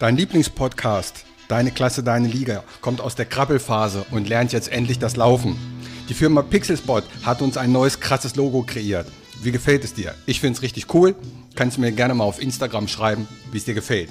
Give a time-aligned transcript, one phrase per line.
[0.00, 5.14] Dein Lieblingspodcast, Deine Klasse, Deine Liga, kommt aus der Krabbelphase und lernt jetzt endlich das
[5.14, 5.56] Laufen.
[6.08, 9.06] Die Firma Pixelspot hat uns ein neues krasses Logo kreiert.
[9.40, 10.16] Wie gefällt es dir?
[10.26, 11.14] Ich finde es richtig cool.
[11.54, 14.10] Kannst du mir gerne mal auf Instagram schreiben, wie es dir gefällt.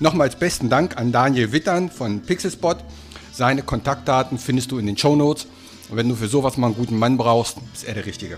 [0.00, 2.84] Nochmals besten Dank an Daniel Wittern von Pixelspot.
[3.32, 5.46] Seine Kontaktdaten findest du in den Show Notes.
[5.88, 8.36] Und wenn du für sowas mal einen guten Mann brauchst, ist er der Richtige.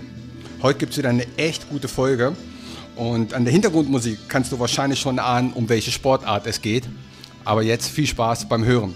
[0.62, 2.36] Heute gibt es wieder eine echt gute Folge.
[2.96, 6.88] Und an der Hintergrundmusik kannst du wahrscheinlich schon ahnen, um welche Sportart es geht.
[7.44, 8.94] Aber jetzt viel Spaß beim Hören.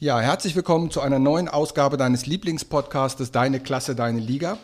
[0.00, 4.56] Ja, herzlich willkommen zu einer neuen Ausgabe deines Lieblingspodcastes Deine Klasse, Deine Liga.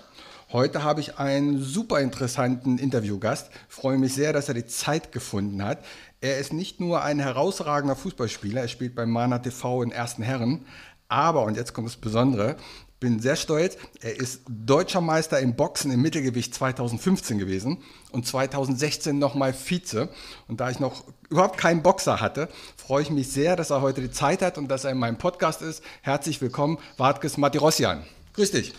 [0.55, 3.51] Heute habe ich einen super interessanten Interviewgast.
[3.69, 5.85] Freue mich sehr, dass er die Zeit gefunden hat.
[6.21, 10.65] Er ist nicht nur ein herausragender Fußballspieler, er spielt beim Mana TV in ersten Herren,
[11.09, 12.55] aber, und jetzt kommt das Besondere,
[13.01, 17.79] bin sehr stolz, er ist deutscher Meister im Boxen im Mittelgewicht 2015 gewesen
[18.13, 20.09] und 2016 nochmal Vize.
[20.47, 24.03] Und da ich noch überhaupt keinen Boxer hatte, freue ich mich sehr, dass er heute
[24.03, 25.83] die Zeit hat und dass er in meinem Podcast ist.
[26.03, 28.05] Herzlich willkommen, Wartkes Matirossian.
[28.35, 28.73] Grüß dich.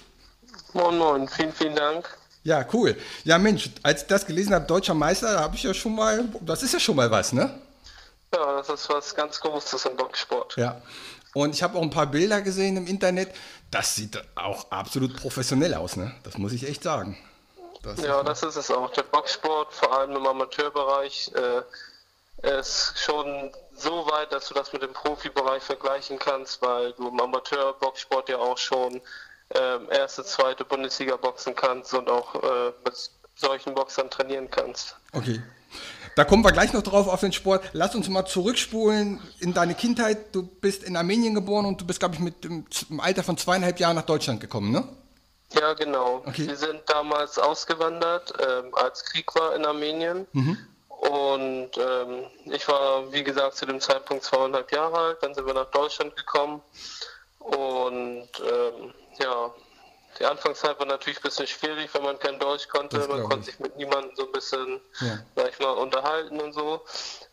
[0.75, 2.17] Moin, moin, vielen, vielen Dank.
[2.43, 2.97] Ja, cool.
[3.23, 6.25] Ja, Mensch, als ich das gelesen habe, deutscher Meister, da habe ich ja schon mal,
[6.41, 7.49] das ist ja schon mal was, ne?
[8.33, 10.57] Ja, das ist was ganz Großes im Boxsport.
[10.57, 10.81] Ja.
[11.33, 13.33] Und ich habe auch ein paar Bilder gesehen im Internet.
[13.71, 16.13] Das sieht auch absolut professionell aus, ne?
[16.23, 17.17] Das muss ich echt sagen.
[17.81, 18.91] Das ja, ist das ist es auch.
[18.91, 24.81] Der Boxsport, vor allem im Amateurbereich, äh, ist schon so weit, dass du das mit
[24.81, 29.01] dem Profibereich vergleichen kannst, weil du im Amateurboxsport ja auch schon
[29.49, 34.95] äh, erste, zweite Bundesliga boxen kannst und auch äh, mit solchen Boxern trainieren kannst.
[35.11, 35.41] Okay.
[36.15, 37.69] Da kommen wir gleich noch drauf auf den Sport.
[37.73, 40.33] Lass uns mal zurückspulen in deine Kindheit.
[40.33, 43.37] Du bist in Armenien geboren und du bist, glaube ich, mit dem, im Alter von
[43.37, 44.87] zweieinhalb Jahren nach Deutschland gekommen, ne?
[45.53, 46.23] Ja, genau.
[46.25, 46.47] Okay.
[46.47, 50.25] Wir sind damals ausgewandert, ähm, als Krieg war in Armenien.
[50.31, 50.57] Mhm.
[50.87, 55.17] Und ähm, ich war, wie gesagt, zu dem Zeitpunkt zweieinhalb Jahre alt.
[55.21, 56.61] Dann sind wir nach Deutschland gekommen.
[57.45, 59.53] Und ähm, ja,
[60.19, 63.07] die Anfangszeit war natürlich ein bisschen schwierig, wenn man kein Deutsch konnte.
[63.07, 65.19] Man konnte sich mit niemandem so ein bisschen, ja.
[65.35, 66.81] sag ich mal, unterhalten und so.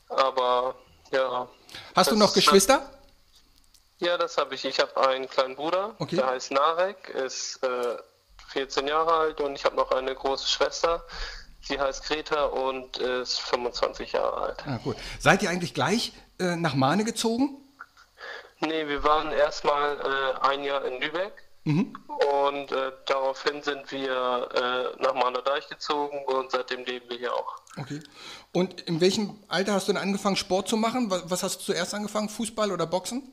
[0.08, 0.74] Aber
[1.12, 1.48] ja.
[1.94, 2.90] Hast du noch Geschwister?
[3.98, 4.64] Ja, das habe ich.
[4.64, 6.16] Ich habe einen kleinen Bruder, okay.
[6.16, 7.96] der heißt Narek, ist äh,
[8.48, 11.04] 14 Jahre alt und ich habe noch eine große Schwester.
[11.62, 14.64] Sie heißt Greta und ist 25 Jahre alt.
[14.66, 14.96] Ah, gut.
[15.20, 17.61] Seid ihr eigentlich gleich äh, nach Mahne gezogen?
[18.62, 21.34] Nee, wir waren erstmal äh, ein Jahr in Lübeck
[21.64, 21.94] Mhm.
[22.06, 27.56] Und äh, daraufhin sind wir äh, nach Mahnerdeich gezogen und seitdem leben wir hier auch.
[27.78, 28.00] Okay.
[28.52, 31.10] Und in welchem Alter hast du denn angefangen, Sport zu machen?
[31.10, 33.30] Was, was hast du zuerst angefangen, Fußball oder Boxen?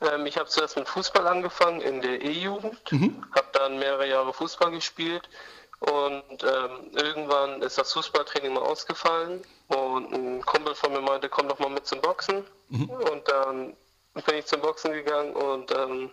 [0.00, 3.24] Ähm, ich habe zuerst mit Fußball angefangen in der E-Jugend, mhm.
[3.32, 5.28] habe dann mehrere Jahre Fußball gespielt
[5.80, 11.48] und ähm, irgendwann ist das Fußballtraining mal ausgefallen und ein Kumpel von mir meinte, komm
[11.48, 12.44] doch mal mit zum Boxen.
[12.68, 12.90] Mhm.
[12.90, 13.76] Und dann
[14.14, 16.10] bin ich zum Boxen gegangen und ähm,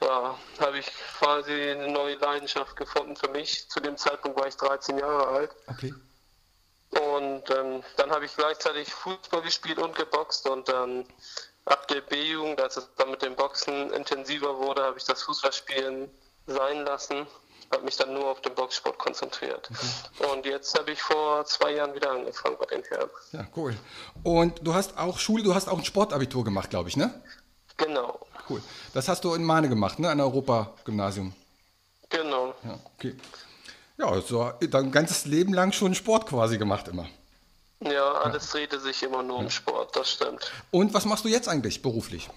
[0.00, 0.86] ja, habe ich
[1.18, 3.68] quasi eine neue Leidenschaft gefunden für mich.
[3.68, 5.50] Zu dem Zeitpunkt war ich 13 Jahre alt.
[5.66, 5.94] Okay.
[6.90, 11.06] Und ähm, dann habe ich gleichzeitig Fußball gespielt und geboxt und dann
[11.66, 16.10] ab der B-Jugend, als es dann mit dem Boxen intensiver wurde, habe ich das Fußballspielen
[16.46, 17.26] sein lassen,
[17.72, 19.70] habe mich dann nur auf den Boxsport konzentriert.
[19.70, 20.32] Okay.
[20.32, 23.10] Und jetzt habe ich vor zwei Jahren wieder angefangen bei den Herren.
[23.32, 23.76] Ja, cool.
[24.22, 27.22] Und du hast auch Schule, du hast auch ein Sportabitur gemacht, glaube ich, ne?
[27.76, 28.18] Genau.
[28.48, 28.62] Cool.
[28.94, 30.10] Das hast du in Mahne gemacht, ne?
[30.10, 31.34] An Europa-Gymnasium.
[32.08, 32.54] Genau.
[32.64, 33.16] Ja, okay.
[33.98, 37.08] Ja, so dein ganzes Leben lang schon Sport quasi gemacht immer.
[37.80, 38.60] Ja, alles ja.
[38.60, 39.44] drehte sich immer nur ja.
[39.44, 40.50] um Sport, das stimmt.
[40.70, 42.28] Und was machst du jetzt eigentlich beruflich?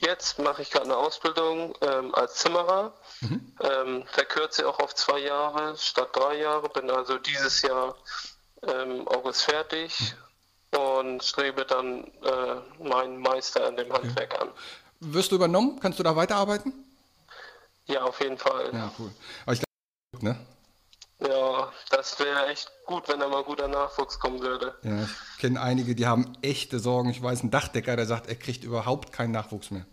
[0.00, 2.94] Jetzt mache ich gerade eine Ausbildung ähm, als Zimmerer.
[3.20, 3.52] Mhm.
[3.60, 6.68] Ähm, verkürze auch auf zwei Jahre statt drei Jahre.
[6.68, 7.96] Bin also dieses Jahr
[8.62, 10.14] ähm, August fertig
[10.72, 10.78] mhm.
[10.78, 14.42] und strebe dann äh, meinen Meister in dem Handwerk okay.
[14.42, 14.50] an.
[15.00, 15.80] Wirst du übernommen?
[15.80, 16.72] Kannst du da weiterarbeiten?
[17.86, 18.70] Ja, auf jeden Fall.
[18.72, 19.10] Ja, cool.
[19.44, 19.62] Aber ich
[20.12, 20.46] glaube, ne?
[21.20, 24.76] Ja, das wäre echt gut, wenn da mal guter Nachwuchs kommen würde.
[24.82, 27.10] Ja, ich kenne einige, die haben echte Sorgen.
[27.10, 29.84] Ich weiß, ein Dachdecker, der sagt, er kriegt überhaupt keinen Nachwuchs mehr.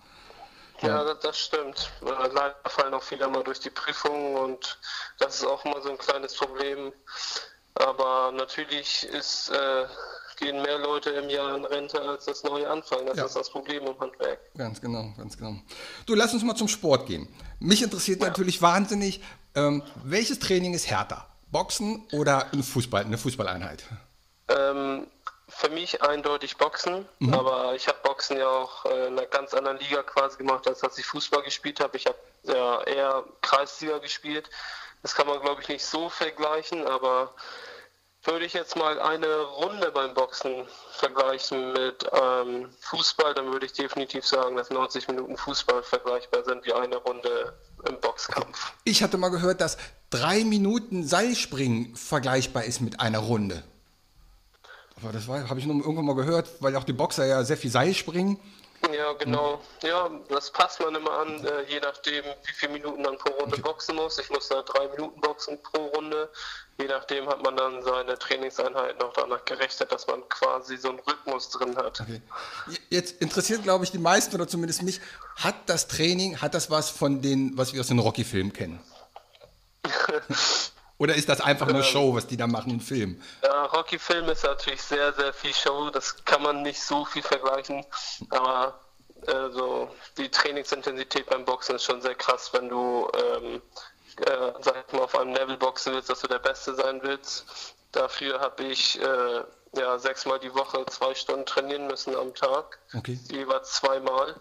[0.81, 1.92] Ja, ja das, stimmt.
[2.01, 4.80] Äh, leider fallen auch viele mal durch die Prüfungen und
[5.19, 6.92] das ist auch immer so ein kleines Problem.
[7.75, 9.86] Aber natürlich ist äh,
[10.38, 13.06] gehen mehr Leute im Jahr in Rente, als das neue anfangen.
[13.06, 13.25] Das ja.
[13.25, 14.39] ist das Problem im Handwerk.
[14.57, 15.56] Ganz genau, ganz genau.
[16.06, 17.27] Du, lass uns mal zum Sport gehen.
[17.60, 18.27] Mich interessiert ja.
[18.27, 19.22] natürlich wahnsinnig,
[19.56, 21.27] ähm, welches Training ist härter?
[21.51, 23.83] Boxen oder ein Fußball, eine Fußballeinheit?
[24.50, 25.07] Ähm,
[25.55, 27.33] für mich eindeutig Boxen, mhm.
[27.33, 30.79] aber ich habe Boxen ja auch äh, in einer ganz anderen Liga quasi gemacht, als
[30.79, 31.95] dass ich Fußball gespielt habe.
[31.95, 34.49] Ich habe ja eher Kreisliga gespielt.
[35.01, 37.33] Das kann man, glaube ich, nicht so vergleichen, aber
[38.23, 43.73] würde ich jetzt mal eine Runde beim Boxen vergleichen mit ähm, Fußball, dann würde ich
[43.73, 47.57] definitiv sagen, dass 90 Minuten Fußball vergleichbar sind wie eine Runde
[47.87, 48.73] im Boxkampf.
[48.83, 49.77] Ich hatte mal gehört, dass
[50.09, 53.63] drei Minuten Seilspringen vergleichbar ist mit einer Runde.
[55.01, 57.71] Aber das habe ich nur irgendwann mal gehört, weil auch die Boxer ja sehr viel
[57.71, 58.39] Seil springen.
[58.94, 59.62] Ja, genau.
[59.81, 63.53] Ja, das passt man immer an, äh, je nachdem, wie viele Minuten man pro Runde
[63.53, 63.62] okay.
[63.62, 64.19] boxen muss.
[64.19, 66.30] Ich muss da drei Minuten boxen pro Runde.
[66.77, 71.00] Je nachdem hat man dann seine Trainingseinheiten auch danach gerechnet, dass man quasi so einen
[71.00, 72.01] Rhythmus drin hat.
[72.01, 72.21] Okay.
[72.89, 75.00] Jetzt interessiert, glaube ich, die meisten oder zumindest mich,
[75.38, 78.80] hat das Training, hat das was von den, was wir aus den Rocky-Filmen kennen?
[80.97, 83.21] Oder ist das einfach nur ähm, Show, was die da machen im Film?
[83.44, 85.89] Ja, Rocky-Film ist natürlich sehr, sehr viel Show.
[85.89, 87.86] Das kann man nicht so viel vergleichen.
[88.30, 88.80] Aber
[89.27, 93.62] also, die Trainingsintensität beim Boxen ist schon sehr krass, wenn du, ähm,
[94.25, 97.45] äh, sag mal, auf einem Level boxen willst, dass du der Beste sein willst.
[97.91, 99.44] Dafür habe ich äh,
[99.77, 102.80] ja, sechsmal die Woche zwei Stunden trainieren müssen am Tag.
[102.94, 103.19] Okay.
[103.30, 104.36] Jeweils zweimal.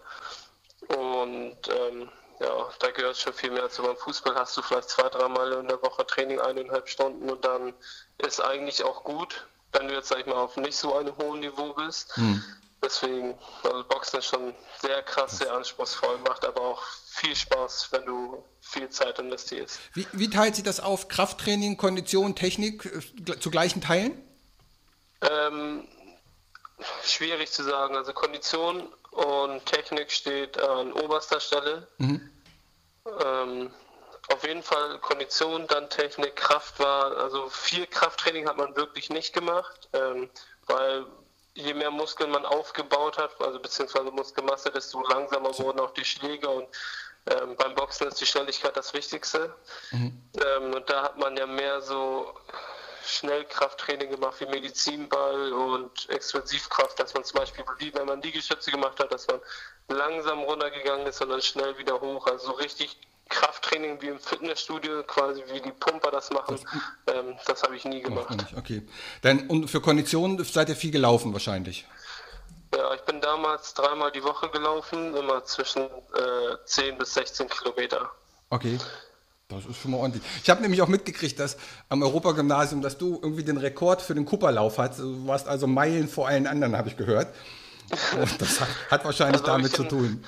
[0.87, 2.09] Und ähm,
[2.39, 3.83] ja, da gehört schon viel mehr zu.
[3.83, 7.73] Beim Fußball hast du vielleicht zwei, dreimal in der Woche Training, eineinhalb Stunden und dann
[8.17, 11.39] ist eigentlich auch gut, wenn du jetzt, sag ich mal, auf nicht so einem hohen
[11.39, 12.15] Niveau bist.
[12.15, 12.43] Hm.
[12.83, 18.05] Deswegen, also Boxen ist schon sehr krass, sehr anspruchsvoll, macht aber auch viel Spaß, wenn
[18.05, 19.79] du viel Zeit investierst.
[19.93, 21.07] Wie, wie teilt sich das auf?
[21.07, 24.21] Krafttraining, Kondition, Technik äh, zu gleichen Teilen?
[25.21, 25.87] Ähm,
[27.03, 27.95] schwierig zu sagen.
[27.95, 31.87] Also Kondition und Technik steht an oberster Stelle.
[31.97, 32.29] Mhm.
[33.23, 33.71] Ähm,
[34.33, 39.33] auf jeden Fall Kondition, dann Technik, Kraft war, also viel Krafttraining hat man wirklich nicht
[39.33, 40.29] gemacht, ähm,
[40.65, 41.05] weil
[41.53, 46.49] je mehr Muskeln man aufgebaut hat, also beziehungsweise Muskelmasse, desto langsamer wurden auch die Schläge
[46.49, 46.67] und
[47.27, 49.55] ähm, beim Boxen ist die Schnelligkeit das Wichtigste.
[49.91, 50.21] Mhm.
[50.43, 52.33] Ähm, und da hat man ja mehr so
[53.05, 57.63] Schnellkrafttraining gemacht wie Medizinball und Explosivkraft, dass man zum Beispiel,
[57.93, 59.39] wenn man Liegestütze gemacht hat, dass man
[59.89, 62.27] langsam runtergegangen ist und dann schnell wieder hoch.
[62.27, 62.97] Also so richtig
[63.29, 66.59] Krafttraining wie im Fitnessstudio, quasi wie die Pumper das machen,
[67.05, 68.37] das, ähm, das habe ich nie gemacht.
[68.55, 68.83] Okay.
[69.21, 71.85] Dann, und für Konditionen seid ihr viel gelaufen wahrscheinlich?
[72.75, 78.11] Ja, ich bin damals dreimal die Woche gelaufen, immer zwischen äh, 10 bis 16 Kilometer.
[78.49, 78.77] Okay.
[79.47, 80.23] Das ist schon mal ordentlich.
[80.41, 81.57] Ich habe nämlich auch mitgekriegt, dass
[81.89, 84.99] am Europagymnasium, dass du irgendwie den Rekord für den Cooperlauf hast.
[84.99, 87.27] Du warst also Meilen vor allen anderen, habe ich gehört.
[88.19, 90.25] Und das hat, hat wahrscheinlich also damit den, zu tun.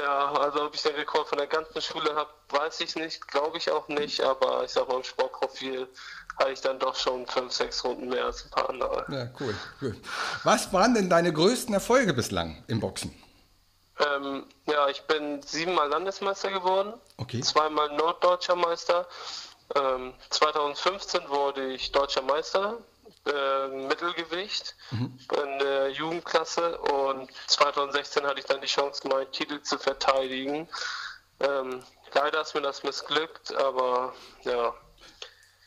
[0.00, 3.58] Ja, also ob ich den Rekord von der ganzen Schule habe, weiß ich nicht, glaube
[3.58, 5.86] ich auch nicht, aber ich sag mal, im Sportprofil
[6.40, 9.04] habe ich dann doch schon fünf, sechs Runden mehr als ein paar andere.
[9.10, 9.96] Ja, cool, cool.
[10.42, 13.14] Was waren denn deine größten Erfolge bislang im Boxen?
[14.04, 17.40] Ähm, ja, ich bin siebenmal Landesmeister geworden, okay.
[17.40, 19.06] zweimal Norddeutscher Meister.
[19.74, 22.78] Ähm, 2015 wurde ich Deutscher Meister,
[23.26, 25.18] äh, Mittelgewicht mhm.
[25.42, 30.68] in der Jugendklasse und 2016 hatte ich dann die Chance, meinen Titel zu verteidigen.
[31.40, 31.80] Ähm,
[32.12, 34.12] leider ist mir das missglückt, aber
[34.42, 34.74] ja.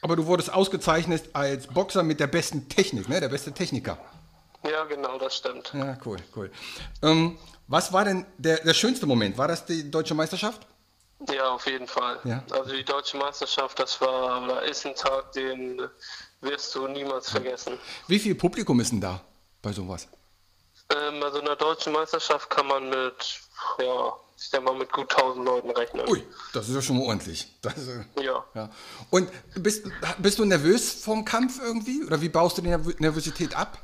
[0.01, 3.19] Aber du wurdest ausgezeichnet als Boxer mit der besten Technik, ne?
[3.19, 3.97] der beste Techniker.
[4.63, 5.71] Ja, genau, das stimmt.
[5.73, 6.51] Ja, cool, cool.
[7.01, 7.37] Ähm,
[7.67, 9.37] was war denn der, der schönste Moment?
[9.37, 10.65] War das die deutsche Meisterschaft?
[11.31, 12.19] Ja, auf jeden Fall.
[12.23, 12.43] Ja.
[12.51, 15.81] Also die deutsche Meisterschaft, das war oder ist ein Tag, den
[16.41, 17.77] wirst du niemals vergessen.
[18.07, 19.21] Wie viel Publikum ist denn da
[19.61, 20.07] bei sowas?
[20.89, 23.41] Ähm, also in der deutschen Meisterschaft kann man mit,
[23.79, 26.07] ja, ich denke mal mit gut 1000 Leuten rechnen.
[26.07, 27.51] Ui, das ist ja schon mal ordentlich.
[27.61, 28.45] Das, äh, ja.
[28.53, 28.69] ja.
[29.09, 29.85] Und bist,
[30.19, 32.05] bist du nervös vorm Kampf irgendwie?
[32.05, 33.79] Oder wie baust du die Nervosität ab?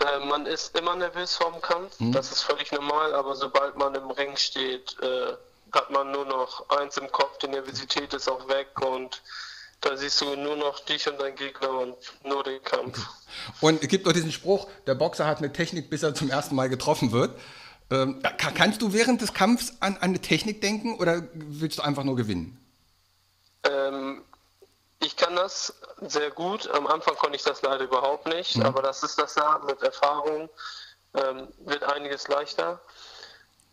[0.00, 2.12] Äh, man ist immer nervös vorm Kampf, mhm.
[2.12, 5.32] das ist völlig normal, aber sobald man im Ring steht, äh,
[5.72, 9.22] hat man nur noch eins im Kopf, die Nervosität ist auch weg und
[9.80, 12.98] da siehst du nur noch dich und deinen Gegner und nur den Kampf.
[13.60, 16.56] Und es gibt auch diesen Spruch, der Boxer hat eine Technik, bis er zum ersten
[16.56, 17.38] Mal getroffen wird.
[17.90, 22.02] Ähm, kannst du während des Kampfs an, an eine Technik denken oder willst du einfach
[22.02, 22.58] nur gewinnen?
[23.64, 24.07] Ähm,
[25.00, 26.68] ich kann das sehr gut.
[26.70, 28.66] Am Anfang konnte ich das leider überhaupt nicht, mhm.
[28.66, 29.60] aber das ist das ja.
[29.66, 30.48] Mit Erfahrung
[31.14, 32.80] ähm, wird einiges leichter.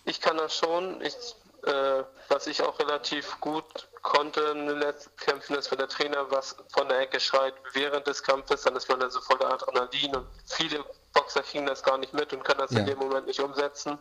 [0.06, 1.02] Ich kann das schon.
[1.02, 1.16] Ich,
[1.64, 6.30] äh, was ich auch relativ gut konnte in den letzten Kämpfen ist, wenn der Trainer
[6.30, 10.16] was von der Ecke schreit während des Kampfes, dann ist man da so voller Adrenalin
[10.16, 12.80] und viele Boxer kriegen das gar nicht mit und können das ja.
[12.80, 13.98] in dem Moment nicht umsetzen.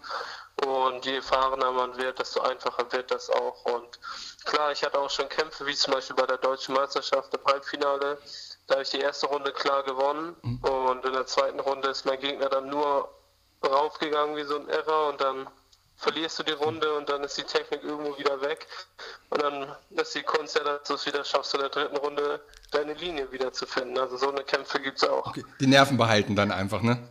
[0.66, 3.64] Und je erfahrener man wird, desto einfacher wird das auch.
[3.64, 3.99] Und
[4.44, 8.18] klar, ich hatte auch schon Kämpfe, wie zum Beispiel bei der Deutschen Meisterschaft im Halbfinale,
[8.66, 10.59] Da habe ich die erste Runde klar gewonnen mhm.
[10.64, 13.09] und in der zweiten Runde ist mein Gegner dann nur
[13.64, 15.49] raufgegangen wie so ein Irrer und dann
[15.96, 18.66] verlierst du die Runde und dann ist die Technik irgendwo wieder weg.
[19.30, 22.40] Und dann ist die Kunst ja, dass du es wieder schaffst, in der dritten Runde
[22.70, 23.98] deine Linie wieder zu finden.
[23.98, 25.28] Also so eine Kämpfe gibt es auch.
[25.28, 25.44] Okay.
[25.60, 27.08] Die Nerven behalten dann einfach, ne?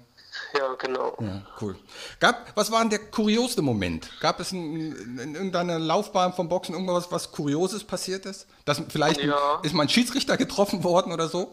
[0.57, 1.15] Ja, genau.
[1.19, 1.75] Ja, cool.
[2.19, 4.09] Gab, was war denn der kurioseste Moment?
[4.19, 8.47] Gab es in, in irgendeiner Laufbahn vom Boxen irgendwas, was Kurioses passiert ist?
[8.65, 9.59] Dass vielleicht ja.
[9.63, 11.51] ist mein Schiedsrichter getroffen worden oder so?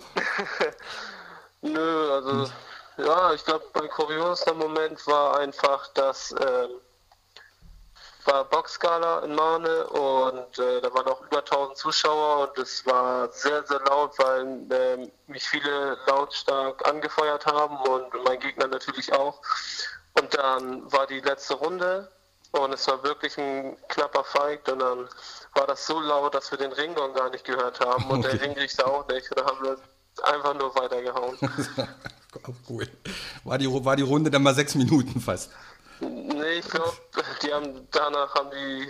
[1.63, 3.05] Nö, also hm.
[3.05, 6.71] ja, ich glaube, mein kuriosester Moment war einfach, dass ähm,
[8.25, 13.31] war Boxgala in Marne und äh, da waren auch über 1000 Zuschauer und es war
[13.33, 19.41] sehr, sehr laut, weil äh, mich viele lautstark angefeuert haben und mein Gegner natürlich auch.
[20.19, 22.11] Und dann war die letzte Runde
[22.53, 25.09] und es war wirklich ein knapper Fight und dann
[25.55, 28.37] war das so laut, dass wir den Ringgong gar nicht gehört haben und okay.
[28.37, 29.31] der Ringrichter auch nicht.
[29.31, 29.77] Und da haben wir
[30.25, 31.39] einfach nur weitergehauen.
[32.69, 32.89] cool.
[33.45, 35.51] War die, war die Runde dann mal sechs Minuten fast?
[36.01, 36.97] Nee, ich glaube,
[37.43, 38.89] die haben danach haben die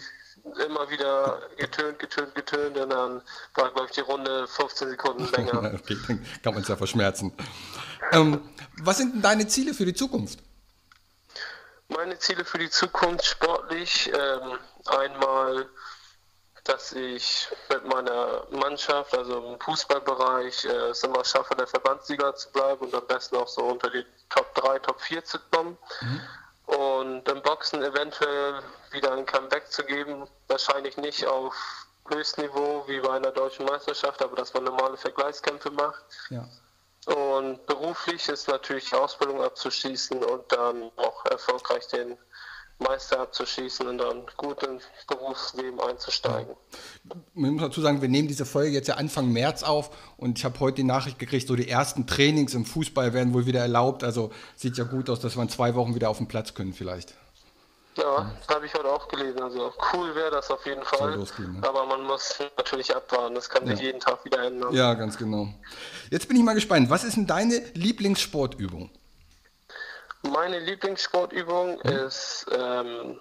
[0.65, 3.23] immer wieder getönt, getönt, getönt und dann
[3.55, 5.75] war, glaube ich, die Runde 15 Sekunden länger.
[5.75, 7.33] okay, dann kann man es ja verschmerzen.
[8.13, 8.41] Ähm,
[8.83, 10.39] was sind denn deine Ziele für die Zukunft?
[11.89, 15.69] Meine Ziele für die Zukunft sportlich ähm, einmal
[16.65, 22.51] dass ich mit meiner Mannschaft, also im Fußballbereich, äh, es immer schaffe, der Verbandsliga zu
[22.53, 25.77] bleiben und am besten auch so unter die Top 3, Top 4 zu kommen.
[26.01, 26.21] Mhm.
[26.77, 28.63] Und im Boxen eventuell
[28.93, 31.55] wieder ein Comeback zu geben, wahrscheinlich nicht auf
[32.09, 36.05] Höchstniveau wie bei einer deutschen Meisterschaft, aber dass man normale Vergleichskämpfe macht.
[36.31, 36.49] Ja.
[37.07, 42.19] Und beruflich ist natürlich Ausbildung abzuschließen und dann auch erfolgreich den
[42.81, 46.55] Meister abzuschießen und dann gut ins Berufsleben einzusteigen.
[47.35, 50.45] Man muss dazu sagen, wir nehmen diese Folge jetzt ja Anfang März auf und ich
[50.45, 54.05] habe heute die Nachricht gekriegt, so die ersten Trainings im Fußball werden wohl wieder erlaubt.
[54.05, 56.73] Also sieht ja gut aus, dass wir in zwei Wochen wieder auf den Platz können
[56.73, 57.15] vielleicht.
[57.97, 59.43] Ja, das habe ich heute auch gelesen.
[59.43, 61.15] Also cool wäre das auf jeden Fall.
[61.15, 61.69] Losgehen, ne?
[61.69, 63.35] Aber man muss natürlich abwarten.
[63.35, 63.87] Das kann sich ja.
[63.87, 64.73] jeden Tag wieder ändern.
[64.73, 65.49] Ja, ganz genau.
[66.11, 66.89] Jetzt bin ich mal gespannt.
[66.89, 68.91] Was ist denn deine Lieblingssportübung?
[70.23, 71.91] Meine Lieblingssportübung mhm.
[71.91, 73.21] ist ähm,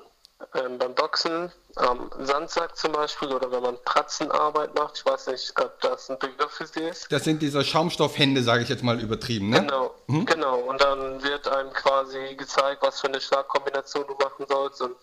[0.56, 4.98] ähm, beim Boxen am Sandsack zum Beispiel oder wenn man Pratzenarbeit macht.
[4.98, 7.12] Ich weiß nicht, ob das ein Begriff für Sie ist.
[7.12, 9.62] Das sind diese Schaumstoffhände, sage ich jetzt mal übertrieben, ne?
[9.62, 10.26] Genau, mhm.
[10.26, 10.60] genau.
[10.60, 14.96] Und dann wird einem quasi gezeigt, was für eine Schlagkombination du machen sollst und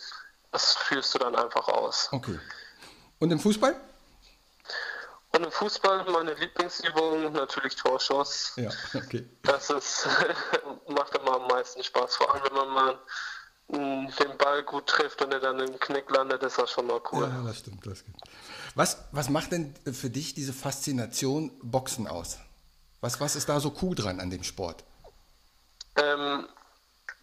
[0.52, 2.08] das führst du dann einfach aus.
[2.12, 2.38] Okay.
[3.18, 3.76] Und im Fußball?
[5.36, 8.52] Und im Fußball meine Lieblingsübung natürlich Torschuss.
[8.56, 9.28] Ja, okay.
[9.42, 10.08] Das ist,
[10.88, 12.98] macht immer am meisten Spaß, vor allem wenn man mal
[13.68, 17.24] den Ball gut trifft und er dann im Knick landet, ist das schon mal cool.
[17.24, 18.16] Ja, das stimmt, das stimmt.
[18.76, 22.38] Was, was macht denn für dich diese Faszination Boxen aus?
[23.00, 24.84] Was, was ist da so cool dran an dem Sport?
[25.96, 26.46] Ähm,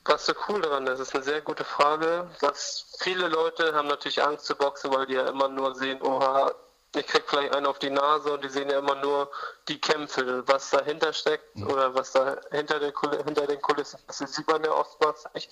[0.06, 2.30] was so cool daran ist, ist eine sehr gute Frage.
[2.42, 6.54] Was viele Leute haben natürlich Angst zu boxen, weil die ja immer nur sehen, oha,
[6.96, 9.30] ich krieg vielleicht einen auf die Nase und die sehen ja immer nur
[9.68, 10.44] die Kämpfe.
[10.48, 11.70] Was dahinter steckt mhm.
[11.70, 12.94] oder was da hinter, der,
[13.26, 15.52] hinter den Kulissen passiert, sieht man ja oftmals nicht.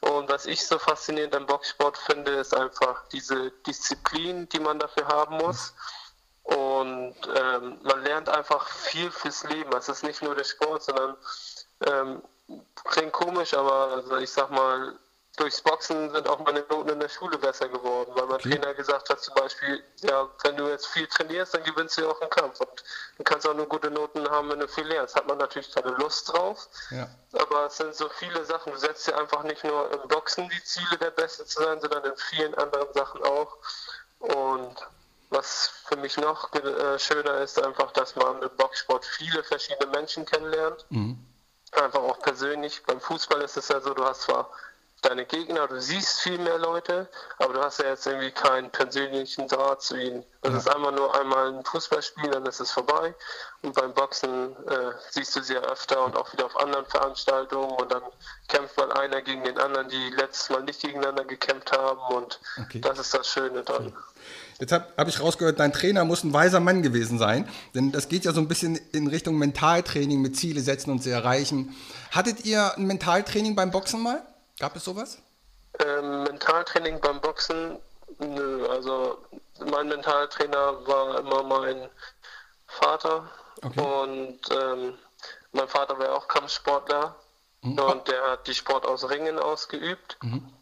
[0.00, 5.08] Und was ich so faszinierend am Boxsport finde, ist einfach diese Disziplin, die man dafür
[5.08, 5.74] haben muss.
[6.44, 9.72] Und ähm, man lernt einfach viel fürs Leben.
[9.76, 11.16] Es ist nicht nur der Sport, sondern
[11.84, 12.22] ähm,
[12.84, 14.96] klingt komisch, aber also ich sag mal,
[15.36, 18.50] durchs Boxen sind auch meine Noten in der Schule besser geworden, weil mein okay.
[18.50, 22.08] Trainer gesagt hat zum Beispiel, ja, wenn du jetzt viel trainierst, dann gewinnst du ja
[22.08, 22.84] auch einen Kampf und
[23.18, 25.14] du kannst auch nur gute Noten haben, wenn du viel lernst.
[25.14, 27.08] Hat man natürlich keine Lust drauf, ja.
[27.34, 28.72] aber es sind so viele Sachen.
[28.72, 32.04] Du setzt dir einfach nicht nur im Boxen die Ziele, der Beste zu sein, sondern
[32.04, 33.58] in vielen anderen Sachen auch.
[34.18, 34.76] Und
[35.28, 40.24] was für mich noch äh, schöner ist, einfach, dass man im Boxsport viele verschiedene Menschen
[40.24, 40.86] kennenlernt.
[40.88, 41.18] Mhm.
[41.72, 42.82] Einfach auch persönlich.
[42.86, 44.50] Beim Fußball ist es ja so, du hast zwar
[45.02, 49.46] deine Gegner, du siehst viel mehr Leute, aber du hast ja jetzt irgendwie keinen persönlichen
[49.48, 50.24] Draht zu ihnen.
[50.42, 50.58] Das ja.
[50.58, 53.14] ist einmal nur einmal ein Fußballspiel, dann ist es vorbei.
[53.62, 57.70] Und beim Boxen äh, siehst du sie ja öfter und auch wieder auf anderen Veranstaltungen
[57.70, 58.02] und dann
[58.48, 62.80] kämpft mal einer gegen den anderen, die letztes Mal nicht gegeneinander gekämpft haben und okay.
[62.80, 63.92] das ist das Schöne dann.
[64.58, 68.08] Jetzt habe hab ich rausgehört, dein Trainer muss ein weiser Mann gewesen sein, denn das
[68.08, 71.76] geht ja so ein bisschen in Richtung Mentaltraining mit Ziele setzen und sie erreichen.
[72.10, 74.22] Hattet ihr ein Mentaltraining beim Boxen mal?
[74.58, 75.22] Gab es sowas?
[75.78, 77.78] Ähm, Mentaltraining beim Boxen,
[78.18, 78.66] nö.
[78.68, 79.18] Also
[79.70, 81.90] mein Mentaltrainer war immer mein
[82.66, 83.28] Vater.
[83.62, 83.80] Okay.
[83.80, 84.98] Und ähm,
[85.52, 87.16] mein Vater war auch Kampfsportler.
[87.62, 87.78] Mhm.
[87.78, 90.18] Und der hat die Sport aus Ringen ausgeübt.
[90.22, 90.52] Mhm.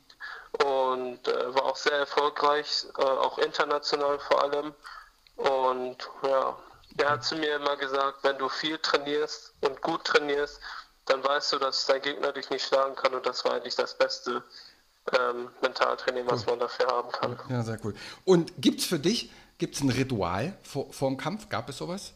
[0.65, 4.75] Und äh, war auch sehr erfolgreich, äh, auch international vor allem.
[5.37, 6.57] Und ja,
[6.97, 10.61] Er hat zu mir immer gesagt, wenn du viel trainierst und gut trainierst,
[11.07, 13.97] dann weißt du, dass dein Gegner dich nicht schlagen kann und das war eigentlich das
[13.97, 14.43] beste
[15.13, 17.39] ähm, Mentaltraining, was man dafür haben kann.
[17.49, 17.95] Ja, sehr cool.
[18.25, 21.49] Und gibt es für dich, gibt es ein Ritual vor, vor dem Kampf?
[21.49, 22.15] Gab es sowas?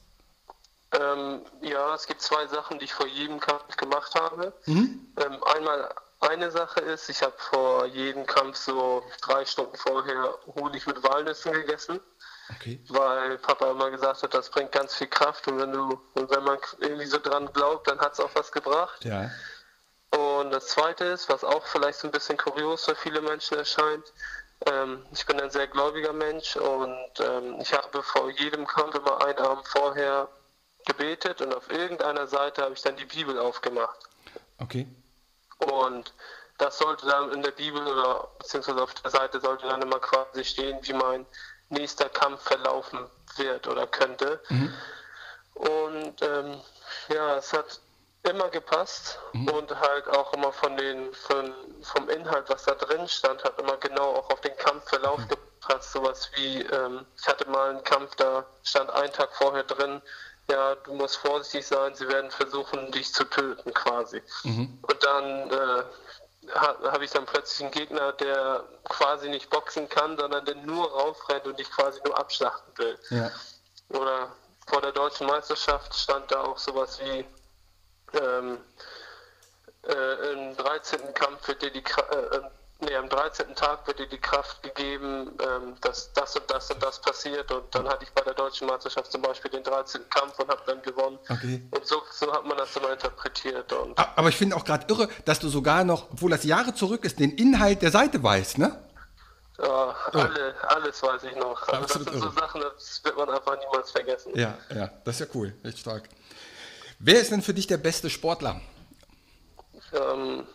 [0.92, 4.54] Ähm, ja, es gibt zwei Sachen, die ich vor jedem Kampf gemacht habe.
[4.64, 5.06] Mhm.
[5.18, 10.86] Ähm, einmal eine Sache ist, ich habe vor jedem Kampf so drei Stunden vorher Honig
[10.86, 12.00] mit Walnüssen gegessen.
[12.56, 12.80] Okay.
[12.88, 16.44] Weil Papa immer gesagt hat, das bringt ganz viel Kraft und wenn du und wenn
[16.44, 19.04] man irgendwie so dran glaubt, dann hat es auch was gebracht.
[19.04, 19.30] Ja.
[20.10, 24.12] Und das zweite ist, was auch vielleicht so ein bisschen kurios für viele Menschen erscheint,
[24.66, 29.24] ähm, ich bin ein sehr gläubiger Mensch und ähm, ich habe vor jedem Kampf immer
[29.24, 30.28] einen Abend vorher
[30.86, 33.98] gebetet und auf irgendeiner Seite habe ich dann die Bibel aufgemacht.
[34.58, 34.86] Okay.
[35.58, 36.12] Und
[36.56, 40.44] das sollte dann in der Bibel oder beziehungsweise auf der Seite sollte dann immer quasi
[40.44, 41.26] stehen, wie mein
[41.70, 43.06] nächster Kampf verlaufen
[43.36, 44.40] wird oder könnte.
[44.48, 44.74] Mhm.
[45.54, 46.60] Und ähm,
[47.08, 47.80] ja, es hat
[48.22, 49.48] immer gepasst mhm.
[49.50, 53.76] und halt auch immer von den von, vom Inhalt, was da drin stand, hat immer
[53.76, 55.28] genau auch auf den Kampfverlauf mhm.
[55.28, 55.92] gepasst.
[55.92, 60.02] Sowas wie, ähm, ich hatte mal einen Kampf, da stand ein Tag vorher drin,
[60.50, 64.22] ja, du musst vorsichtig sein, sie werden versuchen, dich zu töten quasi.
[64.44, 64.78] Mhm.
[64.80, 65.82] Und dann äh,
[66.54, 71.46] habe ich dann plötzlich einen Gegner, der quasi nicht boxen kann, sondern der nur raufrennt
[71.46, 72.98] und dich quasi nur abschlachten will.
[73.10, 73.30] Ja.
[73.90, 74.32] Oder
[74.66, 77.24] vor der deutschen Meisterschaft stand da auch sowas wie
[78.18, 78.58] ähm,
[79.86, 81.14] äh, im 13.
[81.14, 82.40] Kampf wird dir die äh,
[82.80, 83.54] nee, am 13.
[83.54, 87.50] Tag wird dir die Kraft gegeben, ähm, dass das und das und das passiert.
[87.50, 90.08] Und dann hatte ich bei der deutschen Meisterschaft zum Beispiel den 13.
[90.10, 91.18] Kampf und habe dann gewonnen.
[91.28, 91.62] Okay.
[91.70, 93.72] Und so, so, hat man das immer interpretiert.
[93.72, 97.04] Und Aber ich finde auch gerade irre, dass du sogar noch, obwohl das Jahre zurück
[97.04, 98.84] ist, den Inhalt der Seite weißt, ne?
[99.58, 100.66] Ja, alle, oh.
[100.68, 101.68] alles weiß ich noch.
[101.68, 102.18] Also das sind irre.
[102.18, 104.32] so Sachen, das wird man einfach niemals vergessen.
[104.36, 106.08] Ja, ja, das ist ja cool, echt stark.
[107.00, 108.60] Wer ist denn für dich der beste Sportler?
[109.92, 110.46] Ähm,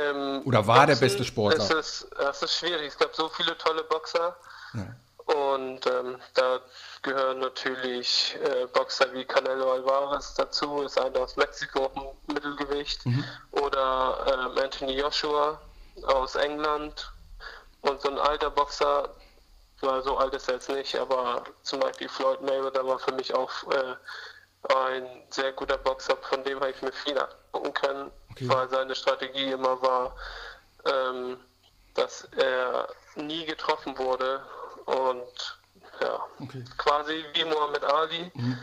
[0.00, 1.64] ähm, Oder war Boxen, der beste Sportler?
[1.64, 2.88] Es ist, es ist schwierig.
[2.88, 4.36] Es gab so viele tolle Boxer.
[4.74, 4.86] Ja.
[5.26, 6.60] Und ähm, da
[7.02, 13.06] gehören natürlich äh, Boxer wie Canelo Alvarez dazu, ist einer aus Mexiko im Mittelgewicht.
[13.06, 13.24] Mhm.
[13.52, 15.60] Oder ähm, Anthony Joshua
[16.02, 17.10] aus England.
[17.80, 19.10] Und so ein alter Boxer,
[19.80, 23.50] so alt ist er jetzt nicht, aber zum Beispiel Floyd Mayweather war für mich auch
[23.70, 23.94] äh,
[24.70, 28.48] ein sehr guter Boxer, von dem habe ich mir viel abgucken können, okay.
[28.48, 30.14] weil seine Strategie immer war,
[30.86, 31.38] ähm,
[31.94, 34.40] dass er nie getroffen wurde
[34.86, 35.58] und
[36.00, 36.64] ja, okay.
[36.76, 38.30] quasi wie Muhammad Ali.
[38.34, 38.58] Mhm.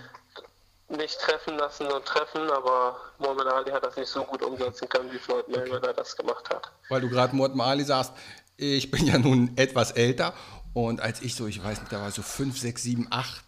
[0.89, 5.09] Nicht treffen lassen und treffen, aber Muhammad Ali hat das nicht so gut umsetzen können,
[5.13, 5.93] wie Floyd Mayweather okay.
[5.95, 6.69] das gemacht hat.
[6.89, 8.11] Weil du gerade Muhammad Ali sagst,
[8.57, 10.33] ich bin ja nun etwas älter
[10.73, 13.43] und als ich so, ich weiß nicht, da war so 5, 6, 7, 8,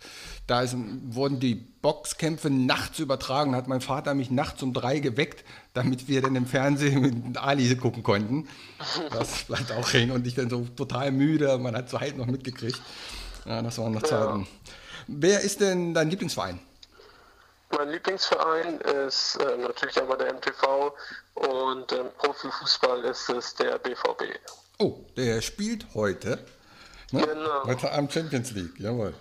[0.46, 3.54] da ist, wurden die Boxkämpfe nachts übertragen.
[3.54, 7.38] Da hat mein Vater mich nachts um drei geweckt, damit wir dann im Fernsehen mit
[7.38, 8.50] Ali gucken konnten.
[9.12, 11.58] Das bleibt auch hin und ich dann so total müde.
[11.60, 12.82] Man hat so halt noch mitgekriegt.
[13.46, 14.42] Ja, das waren noch Zeiten.
[14.42, 14.48] Ja.
[15.08, 16.60] Wer ist denn dein Lieblingsverein?
[17.78, 20.94] Mein Lieblingsverein ist äh, natürlich einmal der MTV
[21.34, 24.24] und ähm, Profifußball ist es der BVB.
[24.78, 26.46] Oh, der spielt heute.
[27.14, 27.22] Ne?
[27.22, 27.66] Genau.
[27.66, 29.14] Heute Abend Champions League, jawohl.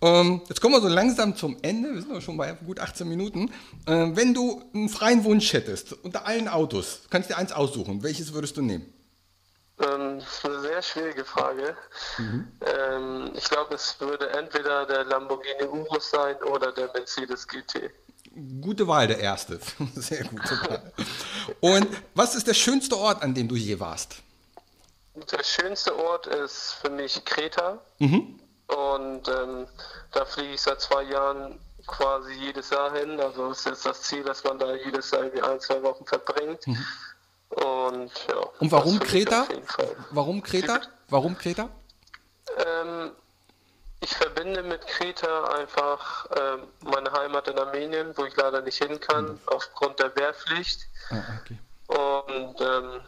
[0.00, 1.92] Ähm, jetzt kommen wir so langsam zum Ende.
[1.92, 3.52] Wir sind aber schon bei gut 18 Minuten.
[3.86, 8.02] Ähm, wenn du einen freien Wunsch hättest, unter allen Autos, kannst du dir eins aussuchen.
[8.02, 8.90] Welches würdest du nehmen?
[9.78, 11.76] Ähm, das ist eine sehr schwierige Frage.
[12.16, 12.48] Mhm.
[12.62, 17.90] Ähm, ich glaube, es würde entweder der Lamborghini Urus sein oder der Mercedes GT.
[18.62, 19.58] Gute Wahl, der erste.
[19.94, 20.92] Sehr gute Wahl.
[21.60, 24.22] Und was ist der schönste Ort, an dem du je warst?
[25.14, 27.78] Der schönste Ort ist für mich Kreta.
[27.98, 28.40] Mhm.
[28.68, 29.66] Und ähm,
[30.12, 33.20] da fliege ich seit zwei Jahren quasi jedes Jahr hin.
[33.20, 36.66] Also ist jetzt das Ziel, dass man da jedes Jahr irgendwie ein, zwei Wochen verbringt.
[36.66, 36.86] Mhm.
[37.50, 38.36] Und ja.
[38.60, 39.46] Und warum Kreta?
[40.10, 40.80] Warum Kreta?
[41.08, 41.68] Warum Kreta?
[42.56, 43.10] Ähm,
[44.00, 48.98] ich verbinde mit Kreta einfach ähm, meine Heimat in Armenien, wo ich leider nicht hin
[48.98, 49.40] kann, mhm.
[49.46, 50.80] aufgrund der Wehrpflicht.
[51.10, 51.58] Ah, okay.
[51.86, 53.00] Und, ähm,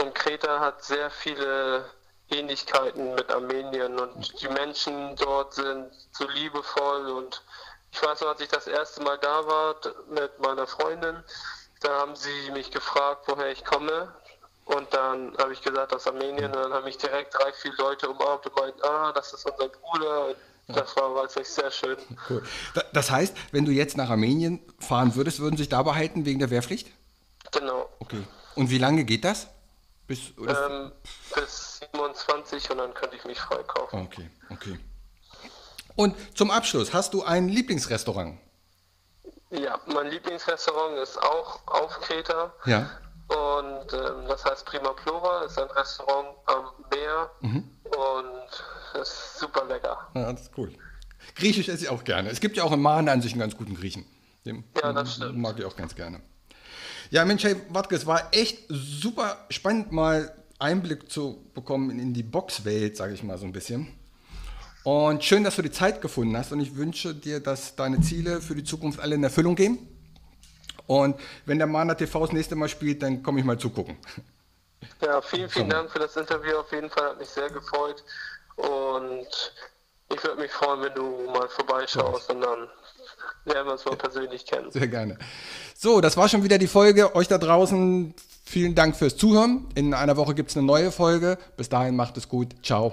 [0.00, 1.84] und Kreta hat sehr viele
[2.30, 7.42] Ähnlichkeiten mit Armenien und die Menschen dort sind so liebevoll und
[7.92, 9.74] ich weiß noch, als ich das erste Mal da war
[10.08, 11.16] mit meiner Freundin,
[11.80, 14.14] da haben sie mich gefragt, woher ich komme
[14.64, 18.08] und dann habe ich gesagt, aus Armenien und dann haben mich direkt drei, vier Leute
[18.08, 20.36] umarmt und meinten, ah, das ist unser Bruder und
[20.68, 21.96] das war wirklich sehr schön.
[22.28, 22.44] Cool.
[22.92, 26.38] Das heißt, wenn du jetzt nach Armenien fahren würdest, würden sie sich da behalten wegen
[26.38, 26.92] der Wehrpflicht?
[27.50, 27.88] Genau.
[27.98, 28.22] Okay.
[28.54, 29.48] Und wie lange geht das?
[30.10, 30.90] Bis, ähm,
[31.36, 34.00] bis 27 und dann könnte ich mich freikaufen.
[34.00, 34.76] Okay, okay.
[35.94, 38.36] Und zum Abschluss, hast du ein Lieblingsrestaurant?
[39.50, 42.52] Ja, mein Lieblingsrestaurant ist auch auf Kreta.
[42.66, 42.90] Ja.
[43.28, 47.70] Und ähm, das heißt Prima Plora, ist ein Restaurant am Meer mhm.
[47.84, 50.08] und ist super lecker.
[50.16, 50.72] Ja, das ist cool.
[51.36, 52.30] Griechisch esse ich auch gerne.
[52.30, 54.04] Es gibt ja auch in Mahne an sich einen ganz guten Griechen.
[54.44, 55.38] Den ja, das stimmt.
[55.38, 56.20] Mag ich auch ganz gerne.
[57.12, 62.22] Ja, Mensch, hey, Watke, es war echt super spannend, mal Einblick zu bekommen in die
[62.22, 63.92] Boxwelt, sage ich mal so ein bisschen.
[64.84, 66.52] Und schön, dass du die Zeit gefunden hast.
[66.52, 69.88] Und ich wünsche dir, dass deine Ziele für die Zukunft alle in Erfüllung gehen.
[70.86, 73.96] Und wenn der Mana TV das nächste Mal spielt, dann komme ich mal zugucken.
[75.00, 76.58] Ja, vielen, vielen Dank für das Interview.
[76.58, 78.04] Auf jeden Fall hat mich sehr gefreut.
[78.54, 79.26] Und
[80.14, 82.68] ich würde mich freuen, wenn du mal vorbeischaust und dann
[83.44, 84.70] lernen wir uns mal persönlich kennen.
[84.70, 85.18] Sehr gerne.
[85.76, 87.14] So, das war schon wieder die Folge.
[87.14, 89.66] Euch da draußen vielen Dank fürs Zuhören.
[89.74, 91.38] In einer Woche gibt es eine neue Folge.
[91.56, 92.54] Bis dahin macht es gut.
[92.62, 92.92] Ciao.